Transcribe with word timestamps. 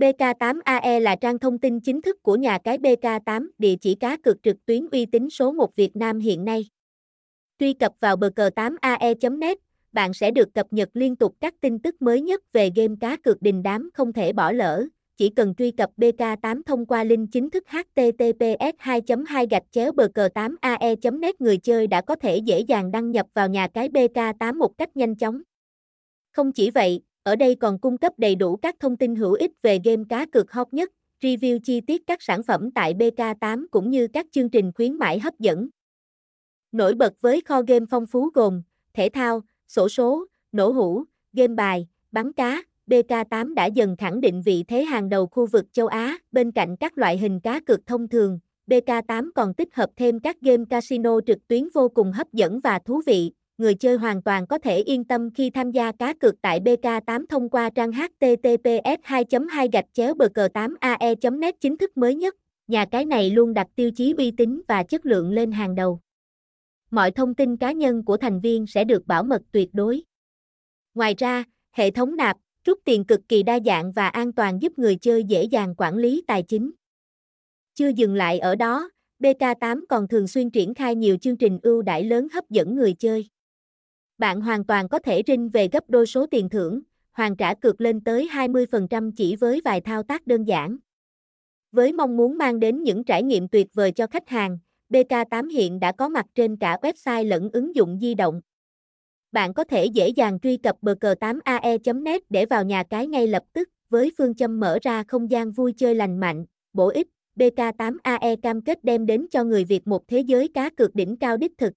BK8AE 0.00 1.00
là 1.00 1.16
trang 1.16 1.38
thông 1.38 1.58
tin 1.58 1.80
chính 1.80 2.02
thức 2.02 2.22
của 2.22 2.36
nhà 2.36 2.58
cái 2.58 2.78
BK8, 2.78 3.48
địa 3.58 3.74
chỉ 3.80 3.94
cá 3.94 4.16
cược 4.16 4.42
trực 4.42 4.66
tuyến 4.66 4.86
uy 4.92 5.06
tín 5.06 5.30
số 5.30 5.52
1 5.52 5.76
Việt 5.76 5.96
Nam 5.96 6.18
hiện 6.18 6.44
nay. 6.44 6.66
Truy 7.58 7.72
cập 7.72 7.92
vào 8.00 8.16
bờ 8.16 8.30
cờ 8.36 8.50
8ae.net, 8.56 9.58
bạn 9.92 10.14
sẽ 10.14 10.30
được 10.30 10.54
cập 10.54 10.66
nhật 10.70 10.88
liên 10.94 11.16
tục 11.16 11.34
các 11.40 11.54
tin 11.60 11.78
tức 11.78 12.02
mới 12.02 12.20
nhất 12.20 12.52
về 12.52 12.70
game 12.76 12.94
cá 13.00 13.16
cược 13.16 13.42
đình 13.42 13.62
đám 13.62 13.90
không 13.94 14.12
thể 14.12 14.32
bỏ 14.32 14.52
lỡ. 14.52 14.86
Chỉ 15.16 15.28
cần 15.28 15.54
truy 15.54 15.70
cập 15.70 15.90
BK8 15.96 16.62
thông 16.66 16.86
qua 16.86 17.04
link 17.04 17.28
chính 17.32 17.50
thức 17.50 17.64
https 17.68 18.74
2 18.78 19.00
2 19.26 19.46
gạch 19.50 19.64
chéo 19.70 19.92
bờ 19.92 20.08
cờ 20.14 20.28
8 20.34 20.56
ae 20.60 20.94
net 21.20 21.40
người 21.40 21.56
chơi 21.56 21.86
đã 21.86 22.00
có 22.00 22.16
thể 22.16 22.36
dễ 22.36 22.60
dàng 22.60 22.90
đăng 22.90 23.10
nhập 23.10 23.26
vào 23.34 23.48
nhà 23.48 23.68
cái 23.68 23.88
BK8 23.88 24.58
một 24.58 24.78
cách 24.78 24.96
nhanh 24.96 25.16
chóng. 25.16 25.42
Không 26.32 26.52
chỉ 26.52 26.70
vậy, 26.70 27.00
ở 27.22 27.36
đây 27.36 27.54
còn 27.54 27.78
cung 27.78 27.98
cấp 27.98 28.12
đầy 28.16 28.34
đủ 28.34 28.56
các 28.56 28.76
thông 28.80 28.96
tin 28.96 29.16
hữu 29.16 29.32
ích 29.32 29.52
về 29.62 29.78
game 29.84 30.02
cá 30.08 30.26
cược 30.26 30.52
hot 30.52 30.68
nhất, 30.72 30.90
review 31.22 31.58
chi 31.64 31.80
tiết 31.80 32.06
các 32.06 32.22
sản 32.22 32.42
phẩm 32.42 32.70
tại 32.70 32.94
BK8 32.94 33.66
cũng 33.70 33.90
như 33.90 34.08
các 34.08 34.26
chương 34.32 34.48
trình 34.48 34.72
khuyến 34.74 34.94
mãi 34.94 35.18
hấp 35.18 35.38
dẫn. 35.38 35.68
Nổi 36.72 36.94
bật 36.94 37.12
với 37.20 37.40
kho 37.40 37.62
game 37.62 37.86
phong 37.90 38.06
phú 38.06 38.30
gồm 38.34 38.62
thể 38.94 39.08
thao, 39.12 39.42
sổ 39.68 39.88
số, 39.88 40.26
nổ 40.52 40.70
hũ, 40.70 41.04
game 41.32 41.54
bài, 41.54 41.88
bắn 42.12 42.32
cá, 42.32 42.62
BK8 42.86 43.54
đã 43.54 43.66
dần 43.66 43.96
khẳng 43.96 44.20
định 44.20 44.42
vị 44.42 44.64
thế 44.68 44.84
hàng 44.84 45.08
đầu 45.08 45.26
khu 45.26 45.46
vực 45.46 45.72
châu 45.72 45.86
Á, 45.86 46.18
bên 46.32 46.52
cạnh 46.52 46.76
các 46.76 46.98
loại 46.98 47.18
hình 47.18 47.40
cá 47.40 47.60
cược 47.60 47.86
thông 47.86 48.08
thường, 48.08 48.38
BK8 48.66 49.30
còn 49.34 49.54
tích 49.54 49.74
hợp 49.74 49.90
thêm 49.96 50.20
các 50.20 50.40
game 50.40 50.64
casino 50.70 51.20
trực 51.26 51.48
tuyến 51.48 51.68
vô 51.74 51.88
cùng 51.88 52.12
hấp 52.12 52.32
dẫn 52.32 52.60
và 52.60 52.78
thú 52.78 53.02
vị. 53.06 53.32
Người 53.60 53.74
chơi 53.74 53.96
hoàn 53.96 54.22
toàn 54.22 54.46
có 54.46 54.58
thể 54.58 54.78
yên 54.78 55.04
tâm 55.04 55.30
khi 55.34 55.50
tham 55.50 55.70
gia 55.70 55.92
cá 55.92 56.14
cược 56.14 56.42
tại 56.42 56.60
BK8 56.60 57.24
thông 57.28 57.48
qua 57.48 57.70
trang 57.70 57.92
https 57.92 59.00
2 59.02 59.24
2 59.50 59.68
gạch 59.72 59.86
chéo 59.92 60.14
bờ 60.14 60.28
cờ 60.28 60.48
8 60.48 60.74
ae 60.80 61.14
net 61.32 61.54
chính 61.60 61.76
thức 61.76 61.96
mới 61.96 62.14
nhất. 62.14 62.34
Nhà 62.68 62.84
cái 62.90 63.04
này 63.04 63.30
luôn 63.30 63.54
đặt 63.54 63.66
tiêu 63.76 63.90
chí 63.90 64.14
uy 64.18 64.30
tín 64.30 64.62
và 64.68 64.82
chất 64.82 65.06
lượng 65.06 65.30
lên 65.30 65.52
hàng 65.52 65.74
đầu 65.74 66.00
mọi 66.90 67.10
thông 67.10 67.34
tin 67.34 67.56
cá 67.56 67.72
nhân 67.72 68.04
của 68.04 68.16
thành 68.16 68.40
viên 68.40 68.66
sẽ 68.66 68.84
được 68.84 69.06
bảo 69.06 69.22
mật 69.22 69.42
tuyệt 69.52 69.68
đối. 69.72 70.02
Ngoài 70.94 71.14
ra, 71.18 71.44
hệ 71.72 71.90
thống 71.90 72.16
nạp, 72.16 72.36
rút 72.64 72.78
tiền 72.84 73.04
cực 73.04 73.20
kỳ 73.28 73.42
đa 73.42 73.58
dạng 73.66 73.92
và 73.92 74.08
an 74.08 74.32
toàn 74.32 74.62
giúp 74.62 74.78
người 74.78 74.96
chơi 74.96 75.24
dễ 75.24 75.44
dàng 75.44 75.74
quản 75.76 75.96
lý 75.96 76.22
tài 76.26 76.42
chính. 76.42 76.70
Chưa 77.74 77.88
dừng 77.88 78.14
lại 78.14 78.38
ở 78.38 78.56
đó, 78.56 78.90
BK8 79.18 79.84
còn 79.88 80.08
thường 80.08 80.28
xuyên 80.28 80.50
triển 80.50 80.74
khai 80.74 80.94
nhiều 80.94 81.16
chương 81.16 81.36
trình 81.36 81.58
ưu 81.62 81.82
đãi 81.82 82.04
lớn 82.04 82.28
hấp 82.32 82.50
dẫn 82.50 82.74
người 82.74 82.92
chơi. 82.92 83.28
Bạn 84.20 84.40
hoàn 84.40 84.64
toàn 84.64 84.88
có 84.88 84.98
thể 84.98 85.22
rinh 85.26 85.48
về 85.48 85.68
gấp 85.72 85.90
đôi 85.90 86.06
số 86.06 86.26
tiền 86.26 86.48
thưởng, 86.48 86.80
hoàn 87.12 87.36
trả 87.36 87.54
cược 87.54 87.80
lên 87.80 88.00
tới 88.00 88.28
20% 88.32 89.12
chỉ 89.16 89.36
với 89.36 89.60
vài 89.64 89.80
thao 89.80 90.02
tác 90.02 90.26
đơn 90.26 90.44
giản. 90.44 90.76
Với 91.72 91.92
mong 91.92 92.16
muốn 92.16 92.38
mang 92.38 92.60
đến 92.60 92.82
những 92.82 93.04
trải 93.04 93.22
nghiệm 93.22 93.48
tuyệt 93.48 93.66
vời 93.74 93.92
cho 93.92 94.06
khách 94.06 94.28
hàng, 94.28 94.58
BK8 94.90 95.50
hiện 95.50 95.80
đã 95.80 95.92
có 95.92 96.08
mặt 96.08 96.26
trên 96.34 96.56
cả 96.56 96.78
website 96.82 97.28
lẫn 97.28 97.50
ứng 97.52 97.74
dụng 97.74 97.98
di 98.00 98.14
động. 98.14 98.40
Bạn 99.32 99.54
có 99.54 99.64
thể 99.64 99.84
dễ 99.84 100.08
dàng 100.08 100.40
truy 100.40 100.56
cập 100.56 100.76
bk8ae.net 100.82 102.22
để 102.30 102.46
vào 102.46 102.64
nhà 102.64 102.82
cái 102.82 103.06
ngay 103.06 103.26
lập 103.26 103.42
tức, 103.52 103.68
với 103.90 104.12
phương 104.18 104.34
châm 104.34 104.60
mở 104.60 104.78
ra 104.82 105.02
không 105.08 105.30
gian 105.30 105.52
vui 105.52 105.72
chơi 105.76 105.94
lành 105.94 106.20
mạnh, 106.20 106.46
bổ 106.72 106.88
ích. 106.88 107.08
BK8AE 107.36 108.36
cam 108.42 108.62
kết 108.62 108.84
đem 108.84 109.06
đến 109.06 109.26
cho 109.30 109.44
người 109.44 109.64
Việt 109.64 109.86
một 109.86 110.08
thế 110.08 110.20
giới 110.20 110.48
cá 110.48 110.70
cược 110.70 110.94
đỉnh 110.94 111.16
cao 111.16 111.36
đích 111.36 111.58
thực. 111.58 111.72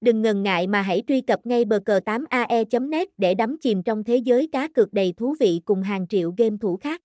Đừng 0.00 0.22
ngần 0.22 0.42
ngại 0.42 0.66
mà 0.66 0.82
hãy 0.82 1.02
truy 1.06 1.20
cập 1.20 1.46
ngay 1.46 1.64
bờ 1.64 1.78
cờ 1.78 2.00
8ae.net 2.04 3.08
để 3.18 3.34
đắm 3.34 3.56
chìm 3.60 3.82
trong 3.82 4.04
thế 4.04 4.16
giới 4.16 4.48
cá 4.52 4.68
cược 4.68 4.92
đầy 4.92 5.14
thú 5.16 5.34
vị 5.40 5.60
cùng 5.64 5.82
hàng 5.82 6.06
triệu 6.08 6.34
game 6.36 6.56
thủ 6.60 6.76
khác. 6.76 7.02